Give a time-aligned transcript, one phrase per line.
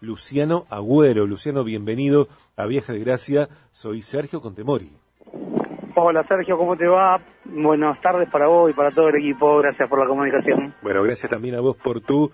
[0.00, 1.26] Luciano Agüero.
[1.26, 3.48] Luciano, bienvenido a Vieja de Gracia.
[3.72, 4.90] Soy Sergio Contemori.
[5.94, 7.18] Hola Sergio, ¿cómo te va?
[7.46, 9.58] Buenas tardes para vos y para todo el equipo.
[9.58, 10.74] Gracias por la comunicación.
[10.82, 12.30] Bueno, gracias también a vos por tu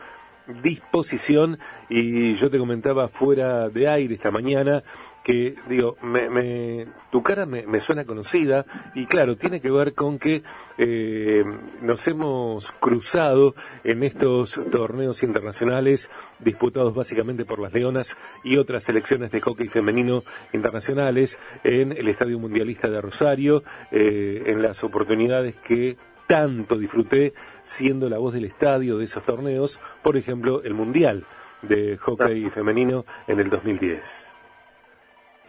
[0.62, 1.58] disposición
[1.88, 4.82] y yo te comentaba fuera de aire esta mañana
[5.22, 10.42] que digo, me, tu cara me, suena conocida y claro, tiene que ver con que
[10.78, 11.44] eh,
[11.80, 16.10] nos hemos cruzado en estos torneos internacionales
[16.40, 22.38] disputados básicamente por las Leonas y otras selecciones de hockey femenino internacionales en el Estadio
[22.38, 23.62] Mundialista de Rosario,
[23.92, 25.96] eh, en las oportunidades que
[26.32, 31.24] tanto disfruté siendo la voz del estadio de esos torneos, por ejemplo, el Mundial
[31.60, 34.32] de Hockey Femenino en el 2010.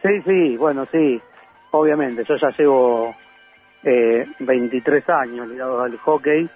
[0.02, 1.22] Sí, sí, bueno, sí,
[1.70, 3.16] obviamente, yo ya llevo
[3.82, 6.50] eh, 23 años ligados al hockey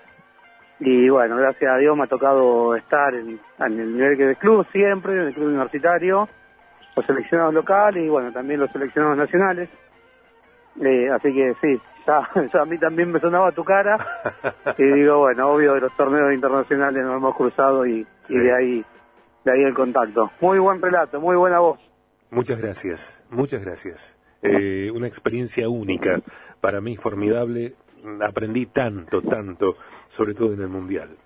[0.81, 5.15] y bueno, gracias a Dios me ha tocado estar en, el nivel del club siempre,
[5.15, 6.29] en el club universitario,
[6.95, 9.71] los seleccionados locales y bueno, también los seleccionados nacionales.
[10.85, 11.81] Eh, así que sí,
[12.53, 13.99] ya, a mí también me sonaba tu cara
[14.79, 18.85] y digo, bueno, obvio de los torneos internacionales nos hemos cruzado y, y de ahí
[19.45, 20.31] de ahí el contacto.
[20.41, 21.81] Muy buen relato, muy buena voz.
[22.31, 24.19] Muchas gracias, muchas gracias.
[24.43, 26.21] Eh, una experiencia única,
[26.61, 27.75] para mí formidable.
[28.21, 29.77] Aprendí tanto, tanto,
[30.09, 31.17] sobre todo en el Mundial.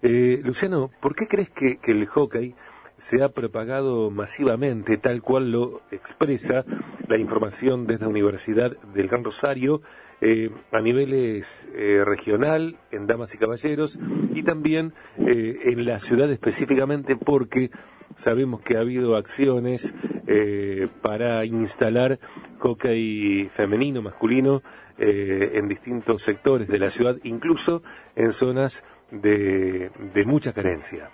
[0.00, 2.54] Eh, Luciano, ¿por qué crees que, el hockey
[2.96, 6.64] se ha propagado masivamente, tal cual lo expresa
[7.08, 9.82] la información desde la Universidad del Gran Rosario,
[10.20, 11.66] eh, a niveles
[12.04, 13.98] regional, en damas y caballeros,
[14.32, 17.70] y también en la ciudad específicamente porque
[18.16, 19.94] sabemos que ha habido acciones
[20.26, 22.18] eh, para instalar
[22.58, 24.62] hockey femenino, masculino,
[24.96, 27.82] eh, en distintos sectores de la ciudad, incluso
[28.14, 29.90] en zonas de,
[30.24, 31.10] mucha carencia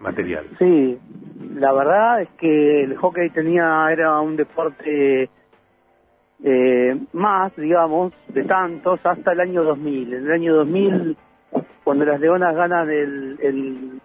[0.00, 0.46] material.
[0.58, 0.98] Sí,
[1.54, 5.30] la verdad es que el hockey tenía era un deporte
[6.44, 10.14] eh, más, digamos, de tantos hasta el año 2000.
[10.14, 11.16] En el año 2000,
[11.84, 14.00] cuando las Leonas ganan el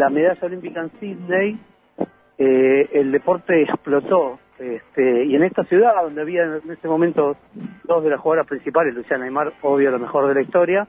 [0.00, 1.58] la medalla olímpica en Sydney,
[2.38, 4.38] eh, el deporte explotó.
[4.58, 7.36] Este, y en esta ciudad, donde había en ese momento
[7.84, 10.88] dos de las jugadoras principales, Luciana Aymar, obvio, lo mejor de la historia,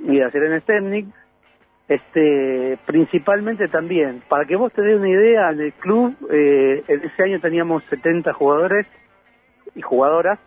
[0.00, 1.06] y a Serena Stemnik,
[1.86, 7.04] este, principalmente también, para que vos te des una idea, en el club, eh, en
[7.04, 8.86] ese año teníamos 70 jugadores
[9.74, 10.38] y jugadoras,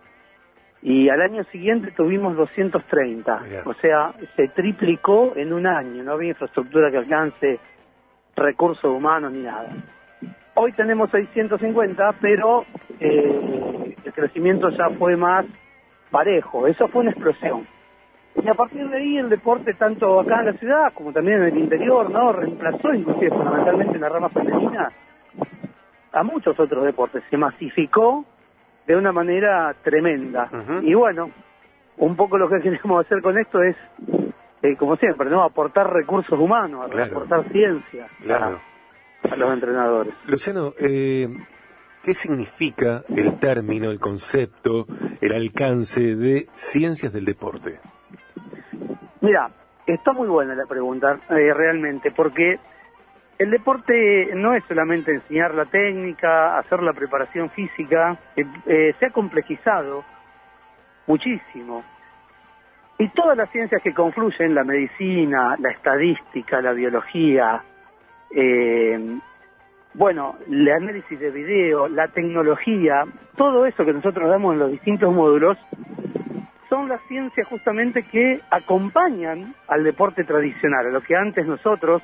[0.82, 6.30] y al año siguiente tuvimos 230, o sea, se triplicó en un año, no había
[6.30, 7.60] infraestructura que alcance
[8.36, 9.70] recursos humanos ni nada.
[10.54, 12.66] Hoy tenemos 650, pero
[13.00, 15.46] eh, el crecimiento ya fue más
[16.12, 17.68] parejo, eso fue una explosión.
[18.42, 21.48] Y a partir de ahí el deporte, tanto acá en la ciudad como también en
[21.48, 22.32] el interior, ¿no?
[22.32, 24.92] Reemplazó inclusive fundamentalmente en la rama femenina
[26.12, 27.24] a muchos otros deportes.
[27.32, 28.26] Se masificó
[28.88, 30.50] de una manera tremenda.
[30.82, 31.30] Y bueno,
[31.98, 33.76] un poco lo que queremos hacer con esto es
[34.64, 35.44] eh, como siempre, ¿no?
[35.44, 40.14] Aportar recursos humanos, aportar ciencia a, los entrenadores.
[40.26, 41.28] Luciano, eh,
[42.02, 44.86] ¿qué significa el término, el concepto,
[45.22, 47.80] el alcance de ciencias del deporte?
[49.22, 49.52] Mira,
[49.86, 52.58] está muy buena la pregunta, eh, realmente, porque
[53.38, 60.04] el deporte no es solamente enseñar la técnica, hacer la preparación física, se ha complejizado
[61.06, 61.84] muchísimo.
[63.00, 67.62] Y todas las ciencias que confluyen, la medicina, la estadística, la biología,
[68.32, 69.20] eh,
[69.94, 73.04] bueno, el análisis de video, la tecnología,
[73.36, 75.58] todo eso que nosotros damos en los distintos módulos,
[76.70, 82.02] son las ciencias justamente que acompañan al deporte tradicional, a lo que antes nosotros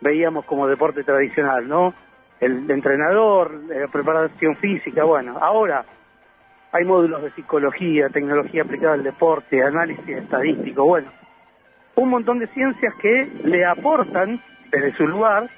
[0.00, 1.94] veíamos como deporte tradicional, ¿no?
[2.40, 5.84] El entrenador, la preparación física, bueno, ahora
[6.72, 11.10] hay módulos de psicología, tecnología aplicada al deporte, análisis estadístico, bueno,
[11.96, 14.40] un montón de ciencias que le aportan
[14.70, 15.50] desde su lugar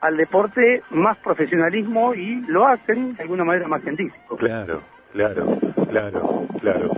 [0.00, 4.36] al deporte más profesionalismo y lo hacen de alguna manera más científico.
[4.36, 5.58] Claro, claro,
[5.88, 6.90] claro, claro.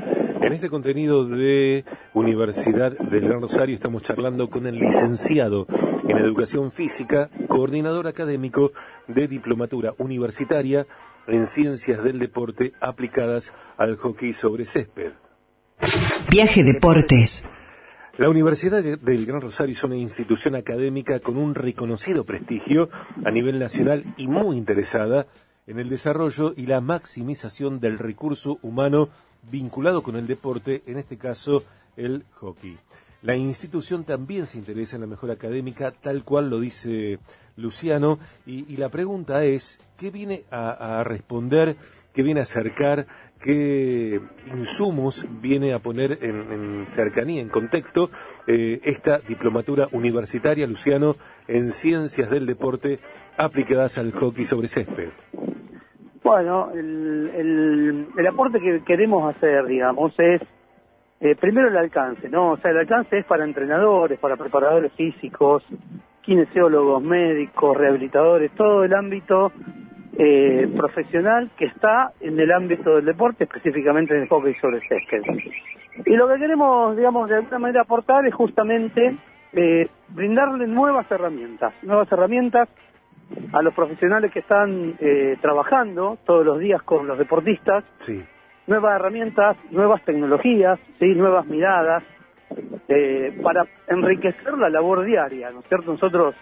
[0.44, 5.66] En este contenido de Universidad del Gran Rosario estamos charlando con el licenciado
[6.06, 8.72] en Educación Física, coordinador académico
[9.08, 10.86] de Diplomatura Universitaria
[11.26, 15.12] en ciencias del deporte aplicadas al hockey sobre césped.
[16.30, 17.48] Viaje Deportes.
[18.18, 22.90] La Universidad del Gran Rosario es una institución académica con un reconocido prestigio
[23.24, 25.26] a nivel nacional y muy interesada
[25.66, 29.08] en el desarrollo y la maximización del recurso humano
[29.50, 31.64] vinculado con el deporte, en este caso
[31.96, 32.78] el hockey.
[33.24, 37.18] La institución también se interesa en la mejora académica, tal cual lo dice
[37.56, 41.76] Luciano, y, la pregunta es, ¿qué viene a, responder,
[42.12, 43.06] qué viene a acercar,
[43.40, 44.20] qué
[44.54, 48.10] insumos viene a poner en, cercanía, en contexto,
[48.46, 51.16] eh, esta diplomatura universitaria, Luciano,
[51.48, 52.98] en ciencias del deporte
[53.38, 55.10] aplicadas al hockey sobre césped?
[56.24, 60.40] Bueno, el, el, aporte que queremos hacer, digamos, es
[61.20, 62.52] eh, primero el alcance, ¿no?
[62.52, 65.62] O sea, el alcance es para entrenadores, para preparadores físicos,
[66.22, 69.52] kinesiólogos, médicos, rehabilitadores, todo el ámbito
[70.16, 75.22] eh, profesional que está en el ámbito del deporte, específicamente en el hockey sobre césped.
[76.06, 79.14] Y lo que queremos, digamos, de alguna manera aportar es justamente
[79.52, 82.70] eh, brindarle nuevas herramientas, nuevas herramientas
[83.52, 87.84] a los profesionales que están eh, trabajando todos los días con los deportistas,
[88.66, 92.02] nuevas herramientas, nuevas tecnologías, sí, nuevas miradas,
[92.88, 95.92] eh, para enriquecer la labor diaria, ¿no es cierto?
[95.92, 96.34] Nosotros,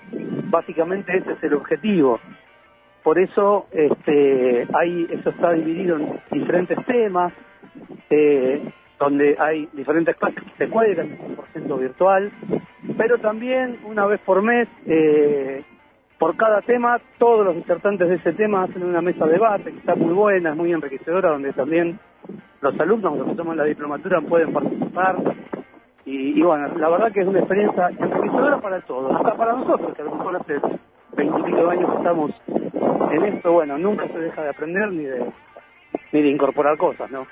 [0.50, 2.20] básicamente, ese es el objetivo.
[3.02, 7.32] Por eso, este, hay, eso está dividido en diferentes temas,
[8.10, 8.62] eh,
[8.98, 11.18] donde hay diferentes clases que se cuelgan,
[11.54, 12.30] 100% virtual,
[12.96, 15.64] pero también una vez por mes eh,
[16.22, 19.78] por cada tema, todos los disertantes de ese tema hacen una mesa de debate que
[19.78, 21.98] está muy buena, es muy enriquecedora, donde también
[22.60, 25.16] los alumnos, los que toman la diplomatura, pueden participar.
[26.04, 30.02] Y, bueno, la verdad que es una experiencia enriquecedora para todos, hasta para nosotros, que
[30.02, 30.60] a lo mejor hace
[31.16, 32.30] veintipico años que estamos
[33.10, 35.26] en esto, bueno, nunca se deja de aprender ni de,
[36.12, 37.26] ni de incorporar cosas, ¿no?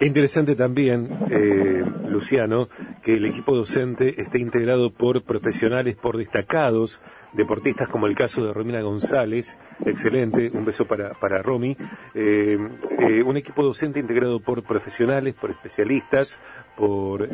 [0.00, 2.70] Qué interesante también, eh, Luciano,
[3.02, 7.02] que el equipo docente esté integrado por profesionales, por destacados
[7.34, 11.76] deportistas, como el caso de Romina González, excelente, un beso para, para Romy.
[12.14, 12.56] Eh,
[12.98, 16.40] eh, un equipo docente integrado por profesionales, por especialistas,
[16.78, 17.28] por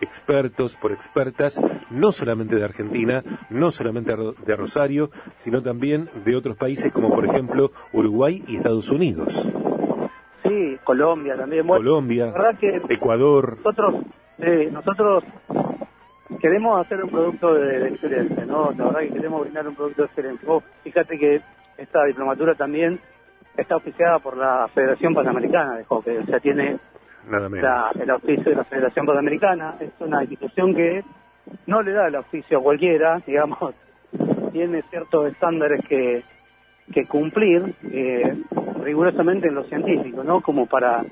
[0.00, 1.60] expertos, por expertas,
[1.90, 7.26] no solamente de Argentina, no solamente de Rosario, sino también de otros países como por
[7.26, 9.46] ejemplo Uruguay y Estados Unidos.
[10.84, 11.66] Colombia también.
[11.66, 12.32] Colombia,
[12.88, 13.56] Ecuador.
[13.58, 14.04] Nosotros,
[14.70, 15.24] nosotros
[16.40, 18.72] queremos hacer un producto de, excelencia, ¿no?
[18.72, 20.48] La verdad que queremos brindar un producto de excelencia.
[20.82, 21.40] fíjate que
[21.78, 23.00] esta diplomatura también
[23.56, 26.78] está oficiada por la Federación Panamericana de Hockey, o sea, tiene
[27.28, 27.96] Nada menos.
[27.96, 29.76] el auspicio de la Federación Panamericana.
[29.80, 31.04] Es una institución que
[31.66, 33.74] no le da el auspicio a cualquiera, digamos,
[34.52, 36.22] tiene ciertos estándares que,
[36.92, 38.36] que cumplir eh,
[38.82, 40.40] rigurosamente en lo científico, ¿no?
[40.40, 41.04] Como para,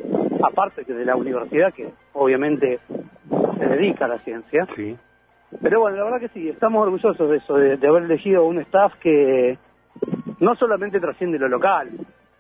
[0.43, 2.81] aparte que de la universidad, que obviamente
[3.58, 4.67] se dedica a la ciencia.
[4.67, 4.96] Sí.
[5.62, 8.94] Pero bueno, la verdad que sí, estamos orgullosos de eso, de, haber elegido un staff
[9.00, 9.58] que
[10.38, 11.90] no solamente trasciende lo local,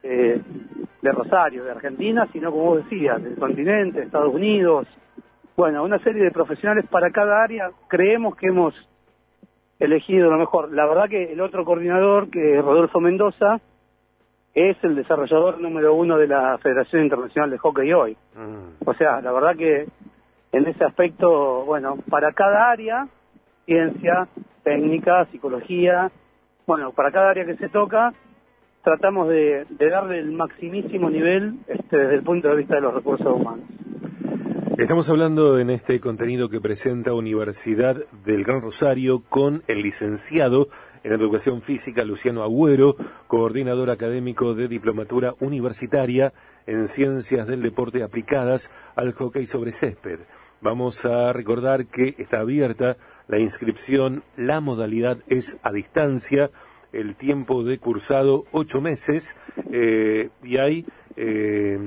[0.02, 0.40] eh,
[1.02, 4.86] de Rosario, de Argentina, sino como vos decías, del continente, Estados Unidos.
[5.56, 7.70] Bueno, una serie de profesionales para cada área.
[7.88, 8.74] Creemos que hemos
[9.78, 10.72] elegido lo mejor.
[10.72, 13.60] La verdad que el otro coordinador, que es Rodolfo Mendoza,
[14.54, 18.16] es el desarrollador número uno de la Federación Internacional de Hockey hoy.
[18.34, 18.88] Mm.
[18.88, 19.86] O sea, la verdad que
[20.52, 23.06] en ese aspecto, bueno, para cada área,
[23.64, 24.28] ciencia,
[24.64, 26.10] técnica, psicología,
[26.66, 28.12] bueno, para cada área que se toca,
[28.82, 33.26] tratamos de, darle el maximísimo nivel este, desde el punto de vista de los recursos
[33.26, 33.64] humanos.
[34.78, 40.68] Estamos hablando en este contenido que presenta Universidad del Gran Rosario con el licenciado
[41.02, 46.32] en Educación Física Luciano Agüero, coordinador académico de Diplomatura Universitaria
[46.66, 50.20] en Ciencias del Deporte aplicadas al hockey sobre césped.
[50.60, 52.96] Vamos a recordar que está abierta
[53.28, 56.50] la inscripción, la modalidad es a distancia,
[56.92, 59.36] el tiempo de cursado ocho meses
[59.72, 60.84] eh, y hay
[61.16, 61.78] eh,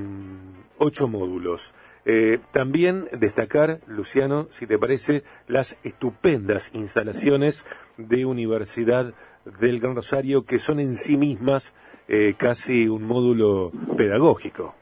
[0.84, 1.74] ocho módulos.
[2.06, 9.14] Eh, también destacar, Luciano, si te parece, las estupendas instalaciones de Universidad
[9.60, 11.74] del Gran Rosario, que son en sí mismas
[12.08, 14.74] eh, casi un módulo pedagógico.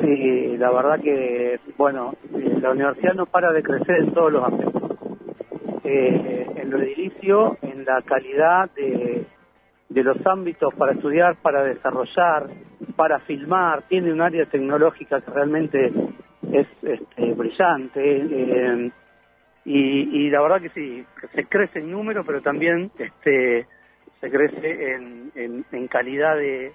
[0.00, 4.44] Sí, la verdad que, bueno, eh, la universidad no para de crecer en todos los
[4.44, 4.82] aspectos.
[5.82, 9.24] en lo edilicio, en la calidad de,
[9.96, 12.48] de los ámbitos para estudiar, para desarrollar,
[12.96, 15.90] para filmar, tiene un área tecnológica que realmente
[16.52, 18.90] es este, brillante eh,
[19.64, 21.02] y, la verdad que sí,
[21.34, 23.66] se crece en número, pero también este,
[24.20, 26.72] se crece en, calidad de,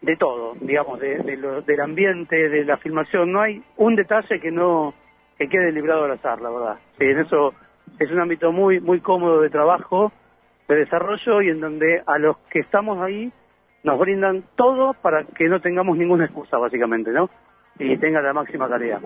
[0.00, 1.18] de todo, digamos, de,
[1.66, 3.30] del ambiente, de la filmación.
[3.30, 4.94] No hay un detalle que no
[5.36, 6.78] que quede librado al azar, la verdad.
[6.98, 7.52] Sí, en eso
[7.98, 10.10] es un ámbito muy muy cómodo de trabajo,
[10.68, 13.32] de desarrollo y en donde a los que estamos ahí
[13.82, 17.30] nos brindan todo para que no tengamos ninguna excusa, básicamente, ¿no?
[17.78, 19.00] Y tenga la máxima calidad.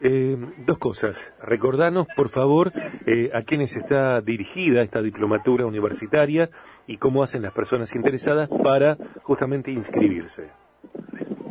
[0.00, 1.34] Eh, dos cosas.
[1.40, 2.72] Recordanos, por favor,
[3.06, 6.50] eh, a quiénes está dirigida esta diplomatura universitaria
[6.86, 10.50] y cómo hacen las personas interesadas para justamente inscribirse.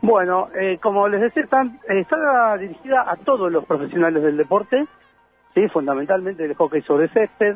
[0.02, 4.86] Bueno, eh, como les decía, están, está dirigida a todos los profesionales del deporte,
[5.54, 7.56] sí, fundamentalmente el hockey sobre césped,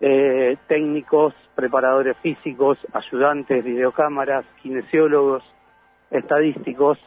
[0.00, 5.42] técnicos, preparadores físicos, ayudantes, videocámaras, kinesiólogos,
[6.10, 6.98] estadísticos,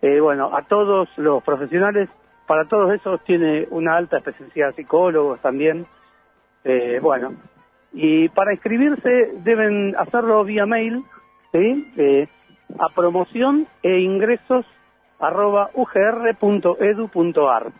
[0.00, 2.08] bueno, a todos los profesionales
[2.50, 5.86] para todos esos tiene una alta especialidad psicólogos también.
[6.64, 7.34] Eh, bueno,
[7.92, 11.04] y para inscribirse deben hacerlo vía mail,
[11.52, 11.92] ¿sí?
[11.96, 12.26] Eh,
[12.76, 14.66] a promoción e ingresos
[15.20, 17.72] arroba ugr.edu.ar.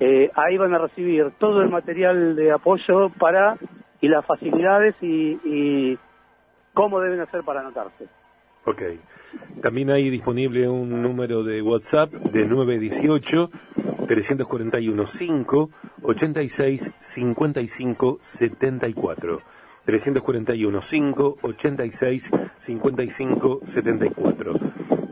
[0.00, 3.58] Eh, ahí van a recibir todo el material de apoyo para
[4.00, 5.98] y las facilidades y, y
[6.74, 8.06] cómo deben hacer para anotarse.
[8.64, 8.82] Ok.
[9.62, 13.50] También hay disponible un número de WhatsApp de 918
[14.06, 15.70] 341 5
[16.02, 19.42] 86 55 74.
[19.84, 24.54] 341 5 86 55 74.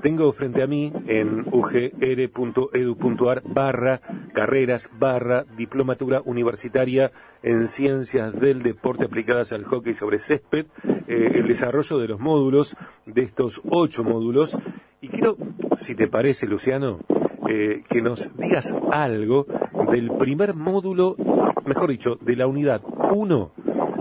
[0.02, 4.00] Tengo frente a mí en ugr.edu.ar barra
[4.33, 7.11] carreras barra diplomatura universitaria
[7.43, 10.67] en ciencias del deporte aplicadas al hockey sobre césped,
[11.09, 12.76] eh, el desarrollo de los módulos,
[13.07, 14.57] de estos ocho módulos.
[15.00, 15.37] Y quiero,
[15.76, 17.00] si te parece, Luciano,
[17.49, 19.47] eh, que nos digas algo
[19.90, 21.17] del primer módulo,
[21.64, 23.52] mejor dicho, de la unidad 1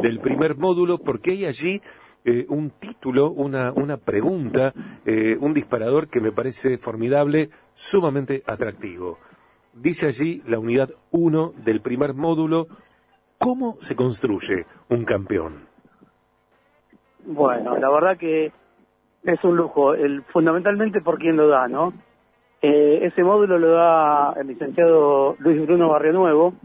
[0.01, 1.81] del primer módulo, porque hay allí
[2.29, 4.73] eh, un título, una, una pregunta,
[5.05, 9.17] eh, un disparador que me parece formidable, sumamente atractivo.
[9.73, 12.67] Dice allí la unidad 1 del primer módulo,
[13.37, 15.69] ¿cómo se construye un campeón?
[17.23, 18.51] Bueno, la verdad que
[19.23, 19.93] es un lujo,
[20.33, 21.93] fundamentalmente por quien lo da, ¿no?
[22.61, 26.55] Eh, ese módulo lo da el licenciado Luis Bruno Barrio Nuevo,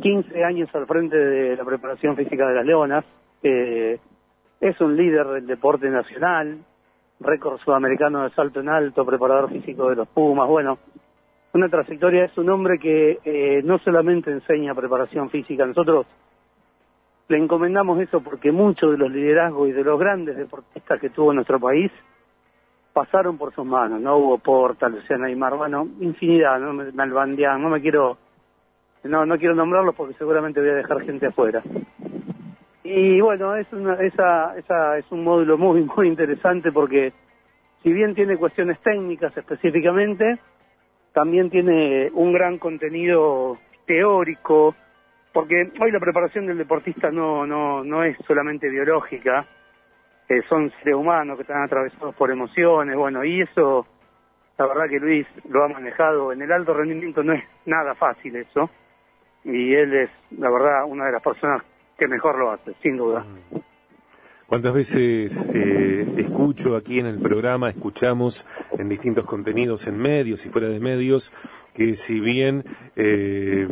[0.00, 3.04] 15 años al frente de la preparación física de las Leonas,
[4.60, 6.58] es un líder del deporte nacional,
[7.18, 10.78] récord sudamericano de salto en alto, preparador físico de los Pumas, bueno,
[11.52, 16.06] una trayectoria, es un hombre que eh, no solamente enseña preparación física, nosotros
[17.28, 21.32] le encomendamos eso porque muchos de los liderazgos y de los grandes deportistas que tuvo
[21.32, 21.90] nuestro país
[22.92, 24.18] pasaron por sus manos, ¿no?
[24.18, 26.72] Hugo Porta, Luciana Aymar, bueno, infinidad, ¿no?
[26.72, 28.18] Malbandián, no me quiero,
[29.04, 31.62] no, no quiero nombrarlos porque seguramente voy a dejar gente afuera.
[32.92, 37.12] Y bueno, es una, esa, esa es un módulo muy, muy interesante porque
[37.84, 40.40] si bien tiene cuestiones técnicas específicamente,
[41.12, 44.74] también tiene un gran contenido teórico,
[45.32, 49.46] porque hoy la preparación del deportista no, no, no es solamente biológica,
[50.48, 53.86] son seres humanos que están atravesados por emociones, bueno, y eso,
[54.58, 58.34] la verdad que Luis lo ha manejado en el alto rendimiento, no es nada fácil
[58.34, 58.68] eso,
[59.44, 61.62] y él es, la verdad, una de las personas
[62.00, 63.24] que mejor lo hace, sin duda.
[64.46, 70.48] ¿Cuántas veces eh, escucho aquí en el programa, escuchamos en distintos contenidos, en medios y
[70.48, 71.32] fuera de medios,
[71.72, 72.64] que si bien
[72.96, 73.68] eh,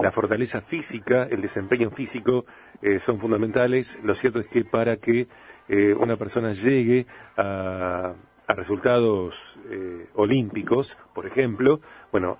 [0.00, 2.44] la fortaleza física, el desempeño físico
[2.80, 5.28] eh, son fundamentales, lo cierto es que para que
[5.68, 7.06] eh, una persona llegue
[7.36, 8.14] a,
[8.48, 11.80] resultados eh, olímpicos, por ejemplo,
[12.10, 12.36] bueno,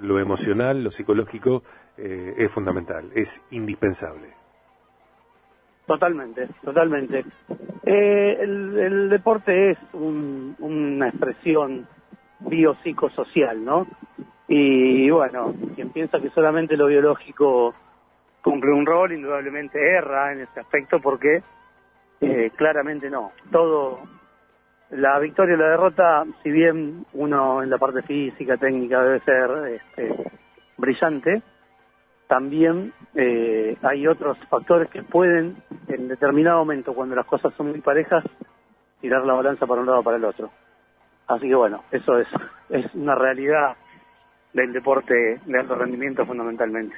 [0.00, 1.64] lo emocional, lo psicológico
[1.96, 4.42] es fundamental, es indispensable.
[5.86, 7.24] Totalmente, totalmente.
[7.84, 11.86] El, deporte es una expresión
[12.40, 13.86] biopsicosocial, ¿no?
[14.48, 17.74] Y bueno, quien piensa que solamente lo biológico
[18.42, 21.42] cumple un rol, indudablemente erra en ese aspecto porque
[22.20, 23.32] eh, claramente no.
[23.50, 24.00] Todo,
[24.90, 29.50] la victoria y la derrota, si bien uno en la parte física, técnica debe ser
[29.68, 30.30] este,
[30.76, 31.42] brillante,
[32.32, 35.54] también eh, hay otros factores que pueden,
[35.86, 38.24] en determinado momento, cuando las cosas son muy parejas,
[39.02, 40.50] tirar la balanza para un lado o para el otro.
[41.26, 42.28] Así que bueno, eso es,
[42.70, 43.76] es una realidad
[44.54, 46.96] del deporte de alto rendimiento fundamentalmente.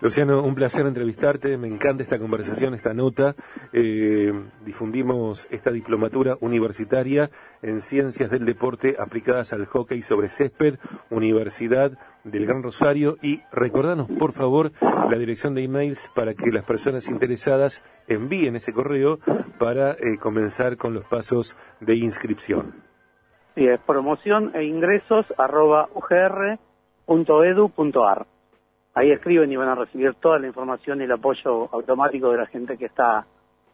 [0.00, 3.34] Luciano, un placer entrevistarte, me encanta esta conversación, esta nota.
[3.74, 4.32] Eh,
[4.64, 7.28] difundimos esta diplomatura universitaria
[7.60, 10.78] en ciencias del deporte aplicadas al hockey sobre césped,
[11.10, 13.18] Universidad del Gran Rosario.
[13.20, 18.72] Y recordanos, por favor, la dirección de emails para que las personas interesadas envíen ese
[18.72, 19.18] correo
[19.58, 22.72] para eh, comenzar con los pasos de inscripción.
[23.54, 24.64] Sí, es promoción e.
[28.94, 32.46] Ahí escriben y van a recibir toda la información y el apoyo automático de la
[32.46, 33.26] gente que está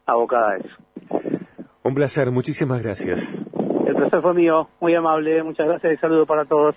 [0.05, 0.75] abocada a eso.
[1.83, 3.43] Un placer, muchísimas gracias.
[3.85, 6.75] El placer fue mío, muy amable, muchas gracias y saludo para todos.